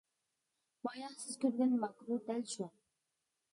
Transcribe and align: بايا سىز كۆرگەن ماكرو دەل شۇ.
بايا 0.87 1.09
سىز 1.25 1.37
كۆرگەن 1.45 1.77
ماكرو 1.85 2.19
دەل 2.31 2.43
شۇ. 2.57 2.71